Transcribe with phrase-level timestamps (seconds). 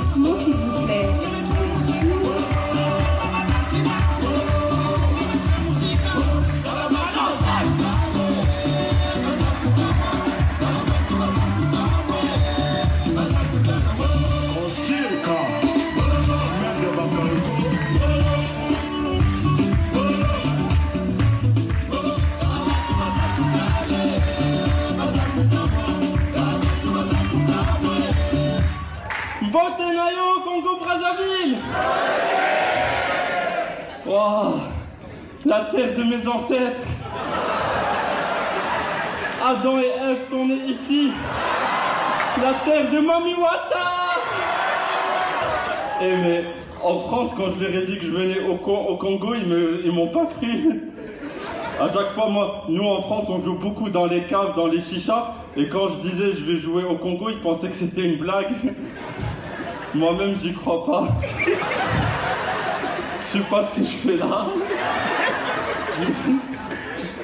[0.00, 0.71] смысл.
[34.14, 34.54] Oh,
[35.46, 36.82] la terre de mes ancêtres.
[39.44, 41.10] Adam et Ève sont nés ici.
[42.42, 43.78] La terre de Mamiwata
[46.02, 46.44] Eh mais,
[46.82, 50.08] en France, quand je leur ai dit que je venais au, Congo, ils ne m'ont
[50.08, 50.82] pas cru.
[51.80, 54.80] À chaque fois, moi, nous en France, on joue beaucoup dans les caves, dans les
[54.80, 55.34] chichas.
[55.56, 58.52] Et quand je disais je vais jouer au Congo, ils pensaient que c'était une blague.
[59.94, 61.08] Moi-même, j'y crois pas.
[63.20, 64.46] Je sais pas ce que je fais là.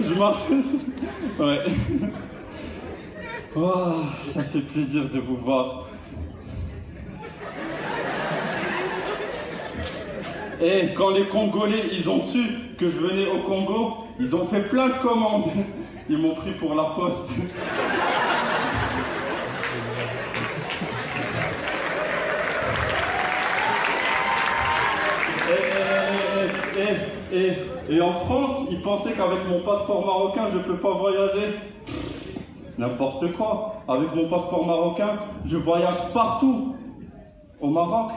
[0.00, 0.42] Je marche.
[1.38, 1.64] Ouais.
[3.56, 5.86] Oh, ça fait plaisir de vous voir.
[10.60, 12.44] Et quand les Congolais, ils ont su
[12.78, 15.50] que je venais au Congo, ils ont fait plein de commandes.
[16.08, 17.28] Ils m'ont pris pour la poste.
[27.32, 31.54] Et, en France, ils pensaient qu'avec mon passeport marocain, je ne peux pas voyager.
[32.76, 33.82] N'importe quoi.
[33.88, 36.76] Avec mon passeport marocain, je voyage partout.
[37.60, 38.10] Au Maroc.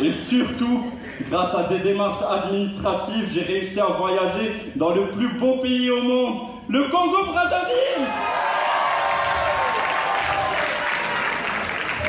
[0.00, 0.84] Et surtout,
[1.28, 6.00] grâce à des démarches administratives, j'ai réussi à voyager dans le plus beau pays au
[6.00, 6.34] monde,
[6.68, 8.06] le Congo-Brazzaville.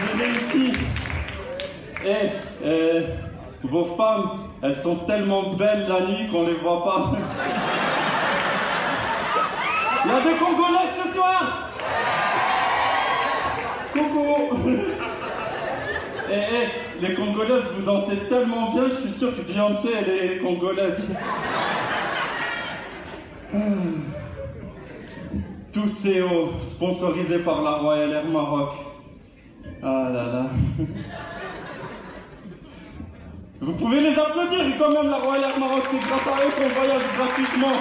[0.06, 0.74] J'ai réussi.
[2.06, 3.02] Et euh,
[3.64, 7.12] vos femmes, elles sont tellement belles la nuit qu'on les voit pas.
[10.06, 11.70] Il y a des Congolais ce soir
[13.94, 14.78] Coucou
[16.32, 20.38] Eh, eh, les Congolaises, vous dansez tellement bien, je suis sûr que Beyoncé, elle est
[20.40, 21.00] congolaise.
[25.74, 28.74] Tous ces hauts, sponsorisés par la Royal Air Maroc.
[29.82, 30.46] Ah là là.
[33.62, 36.52] Vous pouvez les applaudir, et quand même la Royal Air Maroc, c'est grâce à eux
[36.58, 37.76] qu'on voyage gratuitement.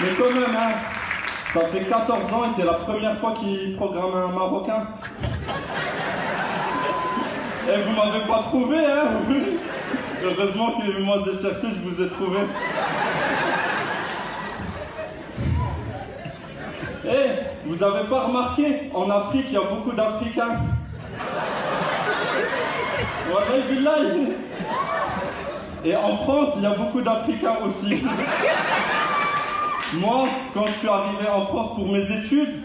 [0.00, 0.72] Mais quand même, hein,
[1.52, 4.88] ça fait 14 ans et c'est la première fois qu'ils programment un Marocain.
[7.66, 9.04] Et vous m'avez pas trouvé, hein
[10.22, 12.40] Heureusement que moi j'ai cherché, je vous ai trouvé.
[17.06, 20.58] Eh, vous avez pas remarqué, en Afrique, il y a beaucoup d'Africains.
[25.84, 28.02] Et en France, il y a beaucoup d'Africains aussi.
[29.94, 32.64] Moi, quand je suis arrivé en France pour mes études,